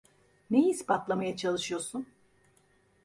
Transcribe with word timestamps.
Neyi 0.51 0.69
ispatlamaya 0.69 1.35
çalışıyorsun? 1.37 2.05